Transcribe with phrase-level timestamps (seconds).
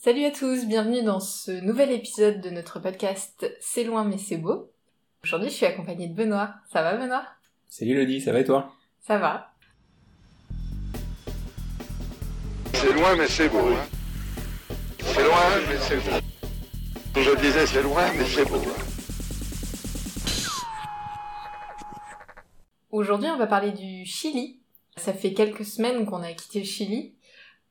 [0.00, 4.36] Salut à tous, bienvenue dans ce nouvel épisode de notre podcast C'est loin mais c'est
[4.36, 4.70] beau.
[5.24, 6.54] Aujourd'hui je suis accompagnée de Benoît.
[6.72, 7.24] Ça va Benoît?
[7.68, 8.72] Salut Elodie, ça va et toi?
[9.00, 9.52] Ça va.
[12.74, 13.58] C'est loin mais c'est beau.
[13.58, 13.86] hein.
[15.00, 15.36] C'est loin
[15.68, 17.20] mais c'est beau.
[17.20, 18.62] Je disais c'est loin mais c'est beau.
[22.90, 24.60] Aujourd'hui on va parler du Chili.
[24.96, 27.14] Ça fait quelques semaines qu'on a quitté le Chili,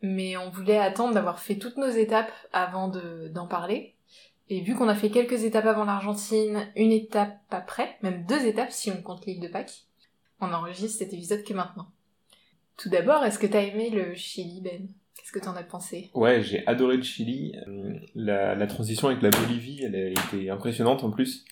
[0.01, 3.95] mais on voulait attendre d'avoir fait toutes nos étapes avant de- d'en parler.
[4.49, 8.71] Et vu qu'on a fait quelques étapes avant l'Argentine, une étape après, même deux étapes
[8.71, 9.83] si on compte l'île de Pâques,
[10.39, 11.87] on enregistre cet épisode que maintenant.
[12.77, 14.87] Tout d'abord, est-ce que t'as aimé le Chili, Ben?
[15.17, 16.11] Qu'est-ce que t'en as pensé?
[16.13, 17.55] Ouais, j'ai adoré le Chili.
[17.67, 21.43] Euh, La, la transition avec la Bolivie, elle a été impressionnante en plus.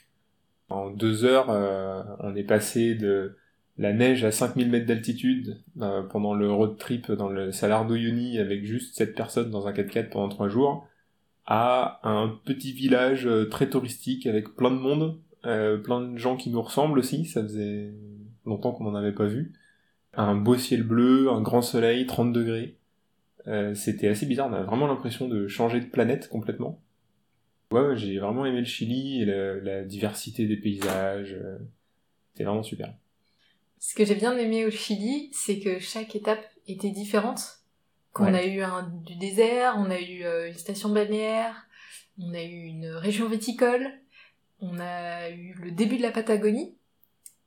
[0.69, 3.37] En deux heures, euh, on est passé de
[3.77, 8.39] la neige à 5000 mètres d'altitude euh, pendant le road trip dans le Salar d'Uyuni
[8.39, 10.87] avec juste 7 personnes dans un 4x4 pendant 3 jours
[11.45, 16.37] à un petit village euh, très touristique avec plein de monde, euh, plein de gens
[16.37, 17.91] qui nous ressemblent aussi, ça faisait
[18.45, 19.53] longtemps qu'on n'en avait pas vu.
[20.13, 22.77] Un beau ciel bleu, un grand soleil, 30 degrés.
[23.47, 26.81] Euh, c'était assez bizarre, on a vraiment l'impression de changer de planète complètement.
[27.71, 31.33] Ouais, ouais, j'ai vraiment aimé le Chili et la, la diversité des paysages.
[31.33, 31.57] euh,
[32.31, 32.93] C'était vraiment super.
[33.87, 37.59] Ce que j'ai bien aimé au Chili, c'est que chaque étape était différente.
[38.13, 38.39] Qu'on Ouais.
[38.39, 41.67] a eu un, du désert, on a eu euh, une station balnéaire,
[42.17, 43.93] on a eu une région viticole,
[44.59, 46.73] on a eu le début de la Patagonie,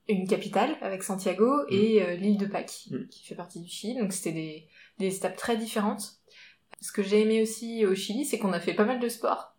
[0.09, 3.09] une capitale avec Santiago et euh, l'île de Pâques, Mm.
[3.09, 3.99] qui fait partie du Chili.
[3.99, 4.69] Donc c'était des,
[5.01, 6.19] des étapes très différentes.
[6.81, 9.57] Ce que j'ai aimé aussi au Chili, c'est qu'on a fait pas mal de sport.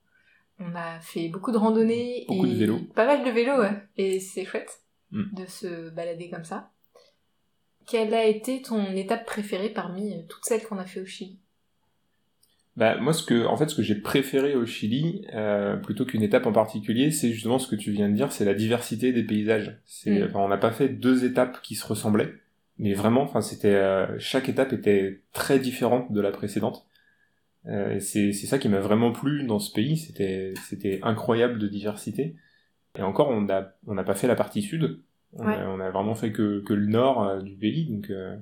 [0.60, 2.80] On a fait beaucoup de randonnées Beaucoup et de vélo.
[2.96, 3.74] pas mal de vélo, ouais.
[3.98, 4.80] Et c'est chouette
[5.12, 5.24] Mm.
[5.34, 6.72] de se balader comme ça.
[7.88, 11.40] Quelle a été ton étape préférée parmi euh, toutes celles qu'on a fait au Chili?
[12.78, 16.22] Bah moi ce que en fait ce que j'ai préféré au Chili euh, plutôt qu'une
[16.22, 19.24] étape en particulier, c'est justement ce que tu viens de dire, c'est la diversité des
[19.24, 19.80] paysages.
[19.86, 20.36] C'est Mm.
[20.36, 22.34] on n'a pas fait deux étapes qui se ressemblaient,
[22.78, 26.86] mais vraiment enfin c'était euh, chaque étape était très différente de la précédente.
[27.66, 31.68] Euh, c'est c'est ça qui m'a vraiment plu dans ce pays, c'était c'était incroyable de
[31.68, 32.36] diversité.
[32.98, 35.02] Et encore on n'a pas fait la partie sud.
[35.34, 35.56] On, Ouais.
[35.56, 38.36] a, on a vraiment fait que que le nord euh, du pays donc euh,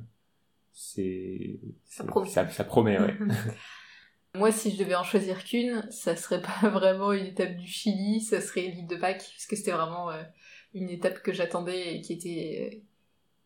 [0.71, 2.29] c'est Ça promet.
[2.29, 3.15] ça, ça promet ouais.
[4.35, 8.21] Moi, si je devais en choisir qu'une, ça serait pas vraiment une étape du Chili,
[8.21, 10.21] ça serait l'île de Pâques, puisque c'était vraiment euh,
[10.75, 12.77] une étape que j'attendais et qui était, euh,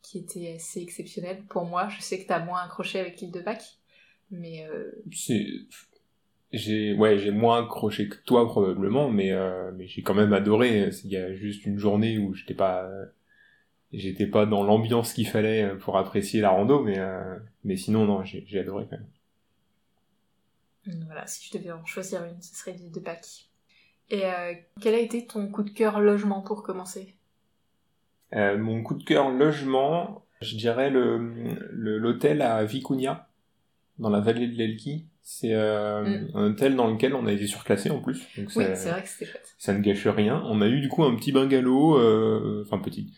[0.01, 1.87] qui était assez exceptionnelle pour moi.
[1.87, 3.77] Je sais que t'as moins accroché avec l'île de Pâques,
[4.31, 5.45] mais euh, c'est
[6.53, 10.89] j'ai ouais j'ai moins accroché que toi probablement mais euh, mais j'ai quand même adoré.
[11.05, 12.89] Il y a juste une journée où j'étais pas
[13.93, 18.23] j'étais pas dans l'ambiance qu'il fallait pour apprécier la rando mais euh, mais sinon non
[18.23, 19.07] j'ai j'ai adoré quand même.
[21.05, 23.49] Voilà, si je devais en choisir une, ce serait l'île de Pâques.
[24.09, 27.15] Et euh, quel a été ton coup de cœur logement pour commencer?
[28.33, 31.17] Euh, mon coup de cœur logement je dirais le
[31.71, 33.29] le- l'hôtel à Vicuña
[33.99, 36.27] dans la vallée de l'Elqui c'est euh, Mm.
[36.35, 39.07] un hôtel dans lequel on a été surclassé en plus donc Oui, c'est vrai que
[39.09, 39.55] c'était chouette.
[39.57, 40.41] ça ne gâche rien.
[40.45, 43.13] On a eu du coup un petit bungalow, euh, enfin petit,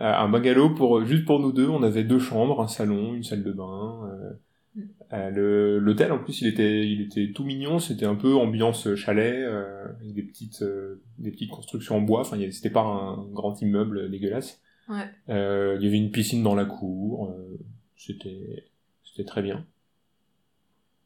[0.00, 1.68] Euh, un bungalow pour juste pour nous deux.
[1.68, 4.10] On avait deux chambres, un salon, une salle de bain.
[4.10, 4.30] euh,
[4.74, 4.80] Mm.
[5.14, 7.78] euh, le- L'hôtel en plus il était il était tout mignon.
[7.78, 12.20] C'était un peu ambiance chalet euh, avec des petites euh, des petites constructions en bois.
[12.20, 14.60] Enfin il y avait- c'était pas un grand immeuble dégueulasse.
[14.88, 15.08] Ouais.
[15.30, 17.30] Euh, il y avait une piscine dans la cour.
[17.30, 17.56] euh,
[17.96, 18.64] c'était
[19.04, 19.64] c'était très bien.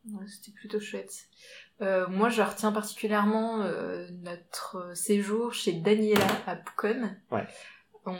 [0.08, 1.28] Ouais, c'était plutôt chouette.
[1.82, 6.58] Euh, moi, je retiens particulièrement euh, notre séjour chez Daniela à.
[7.30, 7.46] Ouais.
[8.06, 8.16] On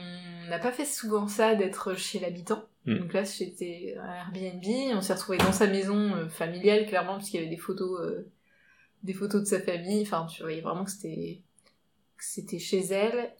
[0.48, 2.64] n'a pas fait souvent ça d'être chez l'habitant.
[2.84, 2.98] Mm.
[2.98, 4.64] Donc là, c'était Airbnb.
[4.94, 7.98] On s'est retrouvé dans sa maison euh, familiale, clairement, parce qu'il y avait des photos,
[9.02, 10.02] des photos de sa famille.
[10.02, 11.40] Enfin, tu voyais vraiment que c'était,
[12.18, 13.32] c'était chez elle.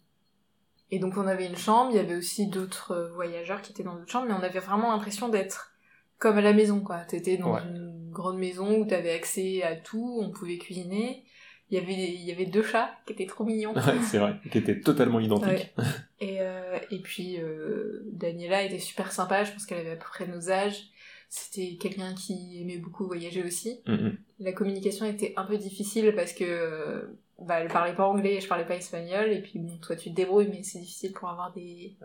[0.89, 1.91] Et donc, on avait une chambre.
[1.91, 4.91] Il y avait aussi d'autres voyageurs qui étaient dans d'autres chambres, mais on avait vraiment
[4.91, 5.73] l'impression d'être
[6.17, 6.99] comme à la maison, quoi.
[6.99, 7.61] T'étais dans Ouais.
[7.63, 11.23] une grande maison où t'avais accès à tout, on pouvait cuisiner.
[11.69, 13.73] Il y avait, il y avait deux chats qui étaient trop mignons.
[13.73, 15.73] Ouais, c'est vrai, qui était totalement identique.
[16.19, 20.05] Et, euh, et puis euh, Daniela était super sympa, je pense qu'elle avait à peu
[20.07, 20.83] près nos âges.
[21.29, 23.79] C'était quelqu'un qui aimait beaucoup voyager aussi.
[23.87, 24.17] Mm, mm.
[24.39, 28.41] La communication était un peu difficile parce que euh, bah, elle parlait pas anglais et
[28.41, 29.31] je parlais pas espagnol.
[29.31, 31.95] Et puis bon, toi tu te débrouilles, mais c'est difficile pour avoir des,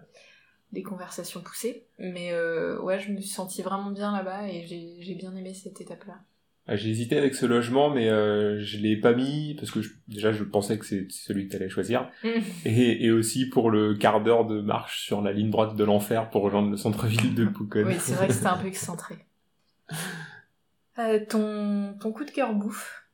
[0.76, 1.86] des conversations poussées.
[1.98, 4.66] Mais euh, ouais, je me suis sentie vraiment bien là-bas et
[5.00, 6.20] j'ai bien aimé cette étape-là.
[6.68, 9.94] Ah, J'ai hésité avec ce logement, mais euh, je l'ai pas mis parce que je-
[10.08, 12.10] déjà je pensais que c'est celui que t'allais choisir,
[12.64, 16.28] et, et aussi pour le quart d'heure de marche sur la ligne droite de l'enfer
[16.28, 17.84] pour rejoindre le centre-ville de Pucon.
[17.86, 19.14] Oui, c'est vrai que c'était un peu excentré.
[20.98, 23.04] Euh, ton, ton coup de cœur bouffe?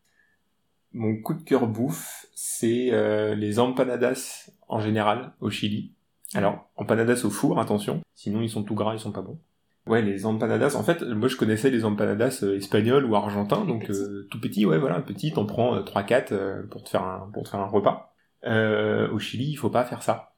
[0.94, 5.92] Mon coup de cœur bouffe, c'est euh, les empanadas en général au Chili.
[6.34, 9.38] Alors, empanadas au four, attention, sinon ils sont tout gras, ils sont pas bons.
[9.86, 13.90] Ouais, les empanadas, en fait, moi je connaissais les empanadas euh, espagnols ou argentins, donc
[13.90, 17.42] euh, tout petit, ouais, voilà, petit, t'en prends 3-4 euh, pour te faire un pour
[17.42, 18.14] te faire un repas.
[18.44, 20.34] Euh, au Chili, il faut pas faire ça,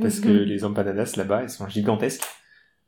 [0.00, 0.42] parce que Mhm.
[0.44, 2.24] les empanadas là-bas, elles sont gigantesques.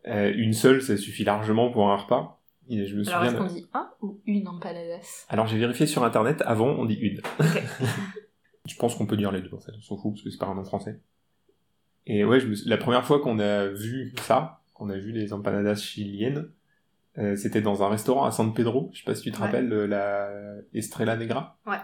[0.07, 2.41] Euh, une seule, ça suffit largement pour un repas.
[2.71, 5.87] Et je me Alors, est-ce de- qu'on dit un ou une empanadas Alors j'ai vérifié
[5.87, 7.21] sur internet, avant on dit une.
[8.67, 10.39] je pense qu'on peut dire les deux en fait, on s'en fout parce que c'est
[10.39, 11.01] pas un nom français.
[12.09, 15.13] Et ouais, je me suis- la première fois qu'on a vu ça, qu'on a vu
[15.13, 16.51] les empanadas chiliennes,
[17.19, 19.45] euh, c'était dans un restaurant à San Pedro, je sais pas si tu te Ouais.
[19.47, 20.31] rappelles, euh, la
[20.75, 21.59] Estrella Negra.
[21.67, 21.77] Ouais.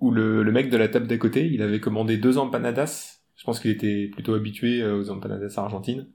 [0.00, 3.20] Où le, le mec de la table d'à côté, il avait commandé deux empanadas.
[3.36, 6.08] Je pense qu'il était plutôt habitué euh, aux empanadas argentines.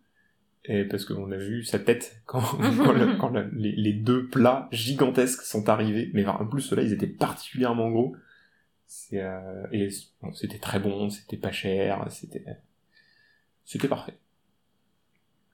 [0.66, 4.28] Et parce qu'on a vu sa tête quand, quand, le- quand la- les, les deux
[4.28, 6.10] plats gigantesques sont arrivés.
[6.14, 8.16] Mais en plus, ceux-là, ils étaient particulièrement gros.
[9.14, 9.90] Euh, et
[10.22, 12.46] bon, c'était très bon, c'était pas cher, c'était,
[13.66, 14.18] c'était parfait.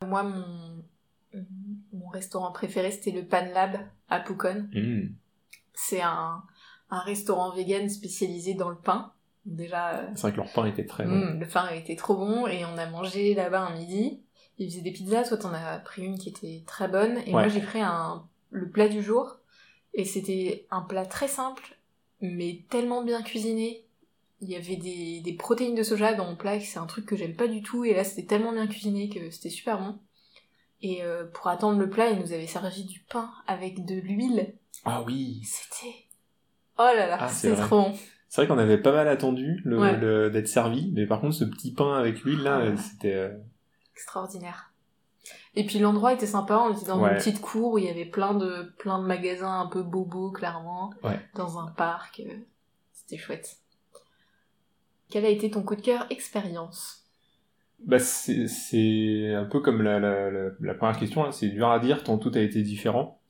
[0.06, 0.84] Moi, mon,
[1.94, 3.78] mon restaurant préféré, c'était le Pan Lab
[4.10, 4.68] à Pucon.
[4.74, 5.08] Mmh.
[5.74, 6.42] C'est un,
[6.90, 9.14] un restaurant vegan spécialisé dans le pain.
[9.46, 11.16] Déjà, euh, C'est vrai que leur pain était très bon.
[11.16, 14.22] mm, le pain était trop bon et on a mangé là-bas un midi.
[14.58, 17.32] Ils faisaient des pizzas, toi t'en as pris une qui était très bonne et Ouais.
[17.32, 19.38] moi j'ai pris un, le plat du jour
[19.94, 21.78] et c'était un plat très simple
[22.22, 23.86] mais tellement bien cuisiné.
[24.42, 27.16] Il y avait des, des protéines de soja dans mon plat, c'est un truc que
[27.18, 30.00] j'aime pas du tout, et là c'était tellement bien cuisiné que c'était super bon.
[30.82, 34.54] Et euh, pour attendre le plat, ils nous avaient servi du pain avec de l'huile.
[34.86, 35.42] Ah oui!
[35.44, 35.96] C'était...
[36.78, 37.94] Oh là là, Ah, c'est trop bon.
[38.30, 39.98] C'est vrai qu'on avait pas mal attendu le, Ouais.
[39.98, 42.78] le- d'être servi, mais par contre, ce petit pain avec l'huile, là, Ah.
[42.78, 43.38] c'était, euh,
[43.94, 44.72] Extraordinaire.
[45.56, 47.12] Et puis l'endroit était sympa, on était dans Ouais.
[47.12, 50.32] une petite cour où il y avait plein de, plein de magasins un peu bobos,
[50.32, 50.94] clairement.
[51.04, 51.20] Ouais.
[51.36, 52.22] Dans un parc.
[52.22, 52.34] euh,
[52.94, 53.58] C'était chouette.
[55.10, 57.06] Quel a été ton coup de cœur expérience?
[57.86, 61.80] Bah c'est un peu comme la, la, la, la première question, là, c'est dur à
[61.80, 63.22] dire tant tout a été différent.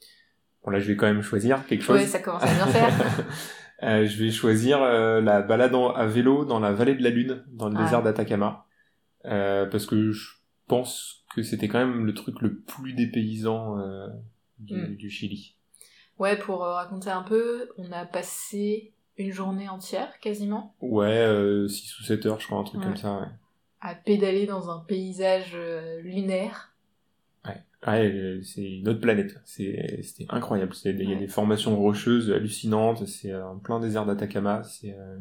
[0.63, 1.97] Bon là je vais quand même choisir quelque chose.
[1.99, 3.25] Ouais, ça commence à bien faire.
[3.81, 7.11] Euh, je vais choisir euh, la balade en- à vélo dans la vallée de la
[7.11, 7.83] Lune, dans le Ah.
[7.85, 8.65] désert d'Atacama,
[9.23, 10.31] Euh, parce que je
[10.67, 14.07] pense que c'était quand même le truc le plus dépaysant euh,
[14.57, 14.95] du, Mm.
[14.97, 15.55] du Chili.
[16.17, 21.27] Ouais, pour raconter un peu, on a passé une journée entière, quasiment, Ouais,
[21.67, 22.87] 6 ou 7 heures je crois, un truc Ouais.
[22.87, 23.19] comme ça.
[23.19, 23.27] Ouais,
[23.81, 26.73] à pédaler dans un paysage euh, lunaire.
[27.87, 29.39] ouais euh, c'est une autre planète.
[29.45, 30.73] C'est c'était incroyable.
[30.85, 33.05] Il y a des formations rocheuses hallucinantes.
[33.07, 34.63] C'est euh, en plein désert d'Atacama.
[34.63, 35.17] C'est euh,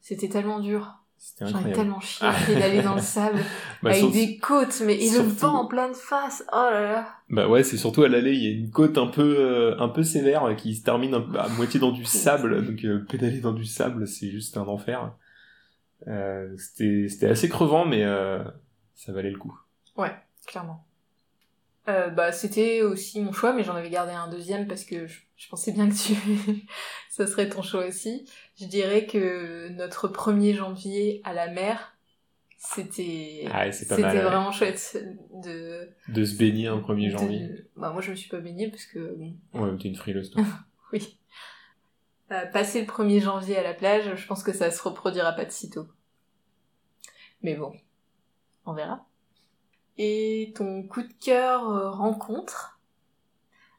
[0.00, 1.03] C'était tellement dur.
[1.18, 1.74] C'était J'en ai incroyable.
[1.82, 3.38] tellement chié à pédaler dans le sable,
[3.82, 6.44] Bah, avec sur- des côtes, mais et le surtout- vent en pleine face.
[6.52, 7.08] Oh là là.
[7.30, 9.88] Bah ouais, c'est surtout à l'aller, il y a une côte un peu euh, un
[9.88, 13.52] peu sévère qui se termine un à moitié dans du sable, donc euh, pédaler dans
[13.52, 15.12] du sable, c'est juste un enfer.
[16.08, 18.44] Euh, c'était c'était assez crevant, mais euh,
[18.94, 19.58] ça valait le coup.
[20.46, 20.83] clairement.
[21.86, 25.20] Euh, bah, c'était aussi mon choix, mais j'en avais gardé un deuxième parce que je,
[25.36, 26.14] je pensais bien que tu,
[27.10, 28.24] ça serait ton choix aussi.
[28.58, 31.94] Je dirais que notre 1er janvier à la mer,
[32.56, 34.96] c'était, Ah, c'était vraiment chouette
[35.34, 37.50] de, De se baigner un 1er de- janvier.
[37.76, 40.30] bah, moi, je me suis pas baignée parce que, bon, Ouais, mais t'es une frileuse,
[40.30, 40.42] toi.
[40.92, 41.18] oui.
[42.32, 45.44] Euh, passer le 1er janvier à la plage, je pense que ça se reproduira pas
[45.44, 45.86] de sitôt.
[47.42, 47.74] Mais bon,
[48.64, 49.06] on verra.
[49.96, 52.80] Et ton coup de cœur euh, rencontre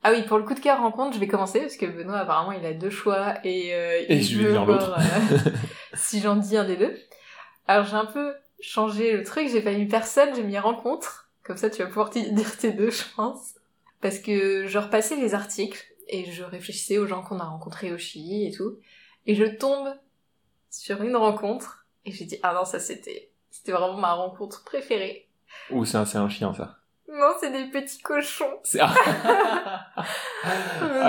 [0.04, 2.54] Ah oui, pour le coup de cœur rencontre, je vais commencer parce que Benoît apparemment
[2.54, 5.38] il a deux choix et, euh, Et il je vais dire euh,
[5.94, 6.98] si j'en dis un des deux.
[7.68, 11.30] Alors j'ai un peu changé le truc, j'ai pas mis personne, j'ai mis rencontre.
[11.44, 13.56] Comme ça tu vas pouvoir dire tes deux, je pense.
[14.00, 17.98] Parce que je repassais les articles et je réfléchissais aux gens qu'on a rencontrés au
[17.98, 18.78] Chili et tout.
[19.26, 19.94] Et je tombe
[20.70, 25.28] sur une rencontre et j'ai dit ah non ça c'était c'était vraiment ma rencontre préférée.
[25.72, 26.78] Ou c'est un, c'est un chien, ça.
[27.08, 28.60] Non c'est des petits cochons.
[28.64, 28.80] C'est...
[28.82, 29.96] ah,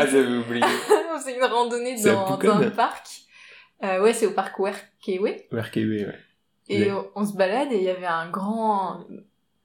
[0.06, 0.62] j'avais oublié.
[1.16, 3.08] Faisait une randonnée C'est dans, un parc.
[3.82, 5.46] Euh, ouais c'est au parc Werkewe.
[5.52, 6.18] RKB, ouais.
[6.68, 9.04] Et on se balade et il y avait un grand,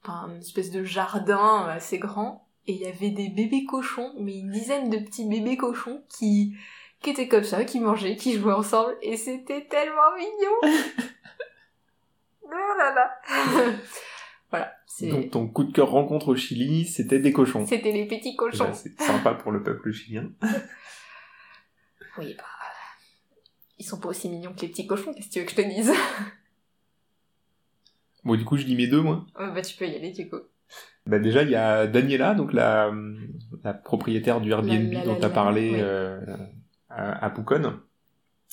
[0.03, 4.37] enfin une espèce de jardin assez grand et il y avait des bébés cochons, mais
[4.37, 6.55] une dizaine de petits bébés cochons qui
[7.01, 10.75] qui étaient comme ça, qui mangeaient, qui jouaient ensemble et c'était tellement mignon.
[12.43, 13.11] oh là là.
[14.51, 17.65] voilà, Donc ton coup de cœur rencontre au Chili, c'était des cochons.
[17.65, 18.65] c'était les petits cochons.
[18.65, 20.29] Bah, c'est sympa pour le peuple chilien.
[22.17, 22.43] Oui bah
[23.79, 25.55] ils sont pas aussi mignons que les petits cochons, qu'est-ce que tu veux que je
[25.55, 25.91] te dise?
[28.23, 29.25] Bon, du coup, je dis mes deux, moi.
[29.35, 30.37] Bah tu peux y aller du coup.
[31.07, 32.91] Bah déjà, il y a Daniela, donc la,
[33.63, 35.79] la propriétaire du Airbnb La- la- dont tu as parlé oui.
[35.81, 36.19] euh,
[36.89, 37.79] à, à Pucón.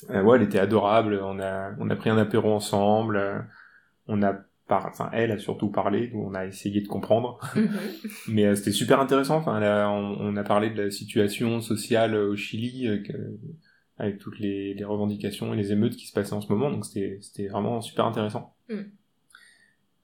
[0.09, 1.19] Euh, ouais, elle était adorable.
[1.23, 3.47] On a, on a pris un apéro ensemble.
[4.07, 4.33] on a,
[4.69, 4.85] par...
[4.85, 6.09] enfin, elle a surtout parlé.
[6.13, 7.39] Nous, on a essayé de comprendre.
[7.55, 7.69] Mhm.
[8.29, 9.35] Mais euh, c'était super intéressant.
[9.35, 13.03] Enfin, là, on, on a parlé de la situation sociale au Chili, euh,
[13.97, 16.71] avec toutes les, les revendications et les émeutes qui se passaient en ce moment.
[16.71, 18.55] Donc c'était, vraiment super intéressant.
[18.69, 18.81] Mm.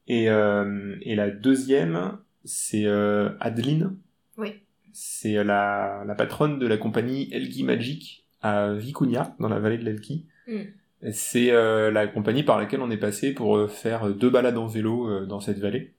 [0.08, 2.86] Et, euh, et la deuxième, c'est
[3.40, 3.96] Adeline.
[4.36, 4.60] Oui.
[4.92, 9.84] C'est la, la patronne de la compagnie Elki Magic à Vicuña, dans la vallée de
[9.84, 10.26] l'Elki.
[10.46, 10.62] Mm.
[11.12, 14.66] C'est euh, la compagnie par laquelle on est passé pour euh, faire deux balades en
[14.66, 15.94] vélo euh, dans cette vallée.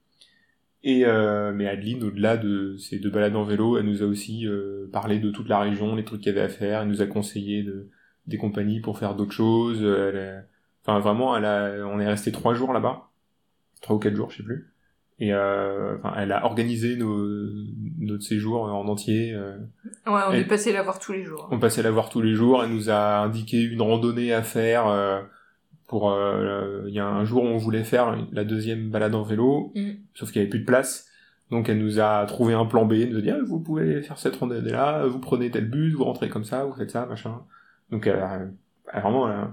[0.84, 4.46] Et euh, mais Adeline, au-delà de ces deux balades en vélo, elle nous a aussi
[4.46, 6.82] euh, parlé de toute la région, les trucs qu'il y avait à faire.
[6.82, 7.90] Elle nous a conseillé de,
[8.26, 9.82] des compagnies pour faire d'autres choses.
[9.82, 10.42] Elle a-
[10.86, 13.10] Enfin, vraiment, elle a, on est resté trois jours là-bas,
[13.82, 14.72] trois ou quatre jours, je sais plus.
[15.20, 17.26] Et euh, enfin, elle a organisé nos,
[17.98, 19.32] notre séjour en entier.
[19.34, 19.56] euh,
[20.06, 21.48] Ouais, on Et- est passé la voir tous les jours.
[21.50, 22.62] on passait la voir tous les jours.
[22.62, 24.86] Elle nous a indiqué une randonnée à faire.
[24.86, 25.20] euh,
[25.88, 29.22] pour euh, il y a un jour où on voulait faire la deuxième balade en
[29.22, 29.92] vélo, Mm.
[30.14, 31.08] sauf qu'il y avait plus de place.
[31.50, 34.02] Donc elle nous a trouvé un plan B, elle nous a dit ah, vous pouvez
[34.02, 37.06] faire cette randonnée là, vous prenez tel bus, vous rentrez comme ça, vous faites ça,
[37.06, 37.40] machin.
[37.90, 39.48] Donc elle, elle- vraiment elle,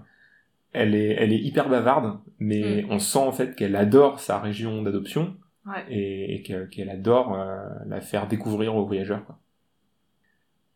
[0.74, 2.92] elle est elle est hyper bavarde, mais Mm.
[2.92, 5.84] on sent en fait qu'elle adore sa région d'adoption Ouais.
[5.90, 9.26] et, et que- qu'elle adore euh, la faire découvrir aux voyageurs.
[9.26, 9.40] Quoi.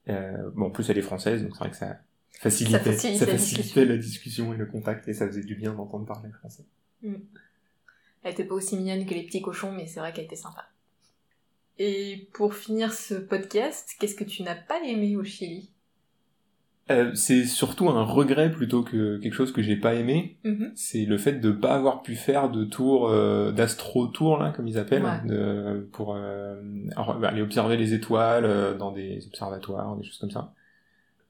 [0.10, 2.00] Euh, bon, en plus, elle est française, donc c'est vrai que ça
[2.40, 3.86] facilitait, Ça facilitait discussion.
[3.86, 6.66] la discussion et le contact, et ça faisait du bien d'entendre parler français.
[7.04, 10.68] Elle était pas aussi mignonne que les petits cochons, mais c'est vrai qu'elle était sympa.
[11.78, 15.70] Et pour finir ce podcast, qu'est-ce que tu n'as pas aimé au Chili?
[16.92, 20.38] Euh, c'est surtout un regret plutôt que quelque chose que j'ai pas aimé.
[20.44, 20.72] Mhm.
[20.76, 24.68] C'est le fait de pas avoir pu faire de tour euh, d'astro tour là, comme
[24.68, 25.22] ils appellent, Ouais.
[25.28, 26.56] de, pour euh,
[26.96, 30.54] alors, bah, aller observer les étoiles euh, dans des observatoires, des choses comme ça.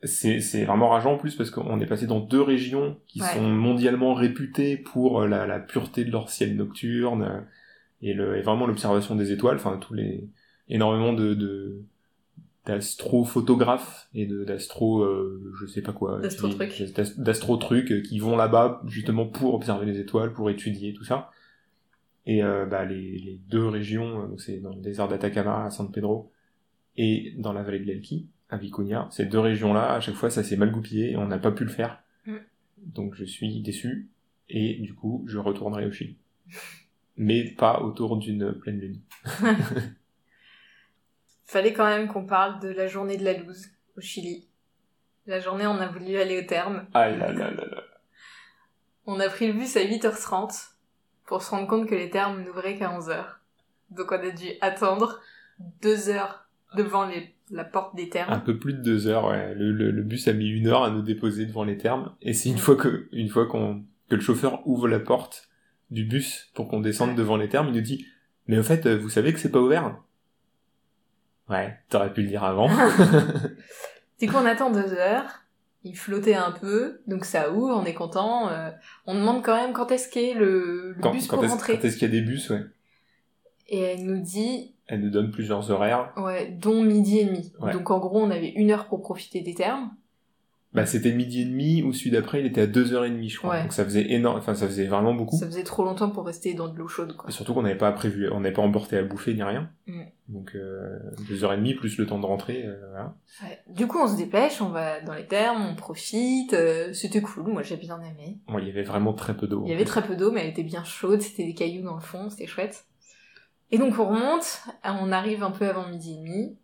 [0.04, 3.28] C'est vraiment rageant en plus parce qu'on est passé dans deux régions qui Ouais.
[3.34, 7.42] sont mondialement réputées pour euh, la, la pureté de leur ciel nocturne euh,
[8.02, 9.58] et, le, et vraiment l'observation des étoiles.
[9.58, 10.30] Enfin, tous les
[10.70, 11.82] énormément de, de
[12.70, 16.70] d'astrophotographes et de d'astro euh, je sais pas quoi D'astro-trucs.
[16.70, 21.04] qui- d'ast- d'astro-trucs euh, qui vont là-bas justement pour observer les étoiles pour étudier tout
[21.04, 21.32] ça.
[22.26, 26.32] Et euh, bah, les, les deux régions c'est dans le désert d'Atacama à San Pedro
[26.98, 29.08] et dans la vallée de l'Elqui à Vicuña.
[29.12, 31.52] Ces deux régions là à chaque fois ça s'est mal goupillé et on n'a pas
[31.52, 32.04] pu le faire.
[32.26, 32.36] Mm.
[32.86, 34.10] donc je suis déçu
[34.50, 36.18] et du coup je retournerai au Chili.
[37.18, 39.00] Mais pas autour d'une pleine lune
[41.50, 44.48] Fallait quand même qu'on parle de la journée de la loose au Chili.
[45.26, 46.86] La journée, on a voulu aller au terme.
[46.94, 47.84] ah là là là là
[49.08, 50.74] On a pris le bus à 8h30
[51.26, 53.26] pour se rendre compte que les termes n'ouvraient qu'à 11h.
[53.90, 55.20] Donc on a dû attendre
[55.82, 58.44] deux heures devant les, la porte des Un termes.
[58.44, 59.56] peu plus de deux heures, ouais.
[59.56, 62.14] Le, le, le bus a mis une heure à nous déposer devant les termes.
[62.22, 65.50] Et c'est une fois que, une fois qu'on, que le chauffeur ouvre la porte
[65.90, 68.06] du bus pour qu'on descende devant les termes, il nous dit,
[68.46, 69.98] mais au fait, vous savez que c'est pas ouvert?
[71.50, 72.70] Ouais, t'aurais pu le dire avant.
[74.20, 75.26] Du coup, on attend deux heures.
[75.84, 78.50] Il flottait un peu, donc ça ouvre, on est content.
[78.50, 78.70] euh,
[79.06, 81.78] on demande quand même quand est-ce qu'est le, le quand, bus quand pour rentrer.
[81.78, 82.64] quand est-ce qu'il y a des bus, ouais.
[83.70, 86.12] Et elle nous dit, Elle nous donne plusieurs horaires.
[86.18, 87.54] ouais, dont midi et demi.
[87.62, 87.72] Ouais.
[87.72, 89.92] Donc en gros, on avait une heure pour profiter des termes.
[90.74, 93.30] Bah, c'était midi et demi, ou celui d'après, il était à deux heures et demie,
[93.30, 93.52] je crois.
[93.52, 93.62] Ouais.
[93.64, 95.38] Donc ça faisait énorme, enfin, ça faisait vraiment beaucoup.
[95.38, 97.30] Ça faisait trop longtemps pour rester dans de l'eau chaude, quoi.
[97.30, 99.72] Et surtout qu'on n'avait pas prévu, on n'avait pas emporté à bouffer ni rien.
[100.30, 103.16] Donc, euh, deux heures et demie, plus le temps de rentrer, euh, voilà.
[103.44, 103.60] Ouais.
[103.68, 106.54] Du coup, on se dépêche, on va dans les termes, on profite.
[106.54, 108.38] euh, C'était cool, moi j'ai bien aimé.
[108.60, 109.64] Il y avait vraiment très peu d'eau.
[109.66, 111.96] Il y avait très peu d'eau, mais elle était bien chaude, c'était des cailloux dans
[111.96, 112.86] le fond, c'était chouette.
[113.72, 116.56] Et donc on remonte, on arrive un peu avant midi et demi,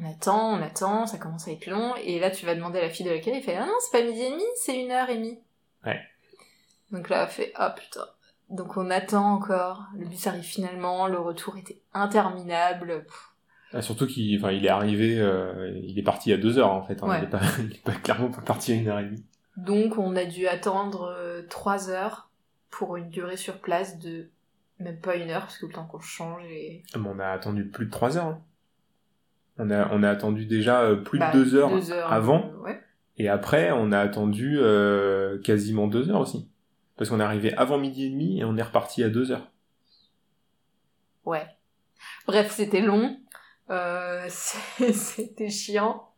[0.00, 2.82] on attend, on attend, ça commence à être long, et là tu vas demander à
[2.82, 4.90] la fille de laquelle, il fait Ah non, c'est pas midi et demi, c'est une
[4.90, 5.38] heure et demie.
[5.84, 6.00] Ouais.
[6.90, 8.06] Donc là, elle fait Ah putain.
[8.50, 13.06] Donc on attend encore, le bus arrive finalement, le retour était interminable.
[13.72, 16.82] Ah, surtout qu'il enfin, il est arrivé, euh, il est parti à deux heures en
[16.82, 17.02] fait.
[17.02, 17.08] hein.
[17.08, 17.18] Ouais.
[17.20, 19.24] Il, est pas, il est pas clairement pas parti à une heure et demie.
[19.56, 22.30] Donc on a dû attendre euh, trois heures
[22.70, 24.28] pour une durée sur place de
[24.80, 26.82] même pas une heure, parce que le temps qu'on change et...
[26.96, 28.26] Mais on a attendu plus de trois heures.
[28.26, 28.40] hein.
[29.58, 32.50] On a, on a attendu déjà euh, plus Bah, de deux heures, deux heures avant,
[32.64, 32.80] ouais.
[33.18, 34.58] et après on a attendu
[35.42, 36.48] quasiment deux heures aussi.
[36.96, 39.50] Parce qu'on est arrivé avant midi et demi et on est reparti à deux heures.
[41.24, 41.46] Ouais.
[42.26, 43.18] Bref, c'était long.
[43.70, 46.08] Euh, c'était chiant.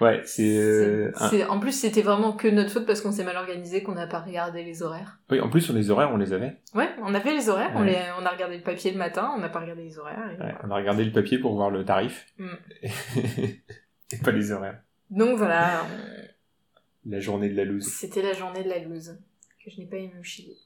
[0.00, 0.58] Ouais, c'est...
[0.58, 3.82] euh, C'est- un- En plus, c'était vraiment que notre faute parce qu'on s'est mal organisé,
[3.82, 5.18] qu'on n'a pas regardé les horaires.
[5.30, 6.56] Oui, en plus sur les horaires on les avait.
[6.74, 7.92] Ouais, on avait les horaires, on, Ouais.
[7.92, 7.98] les...
[8.20, 10.26] on a regardé le papier le matin, on n'a pas regardé les horaires.
[10.26, 10.60] et Ouais, voilà.
[10.64, 12.26] on a regardé le papier pour voir le tarif.
[12.38, 12.48] Mm.
[13.16, 14.80] et pas les horaires.
[15.10, 15.82] Donc voilà,
[17.06, 17.86] La journée de la loose.
[17.86, 19.18] C'était la journée de la loose,
[19.64, 20.58] que je n'ai pas aimé au Chili.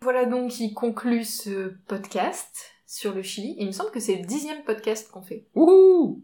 [0.00, 3.54] Voilà donc qui conclut ce podcast sur le Chili.
[3.58, 5.46] Il me semble que c'est le dixième podcast qu'on fait.
[5.54, 6.22] Wouhou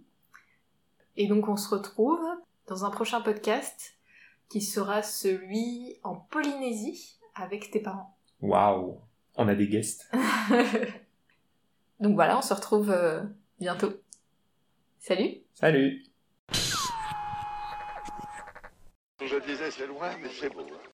[1.17, 2.21] Et donc on se retrouve
[2.67, 3.97] dans un prochain podcast
[4.49, 8.17] qui sera celui en Polynésie avec tes parents.
[8.41, 9.01] Waouh
[9.37, 10.11] On a des guests.
[12.01, 13.23] donc voilà, on se retrouve euh,
[13.59, 13.93] bientôt.
[14.99, 16.05] Salut Salut
[19.25, 20.67] Je disais c'est loin, mais c'est beau.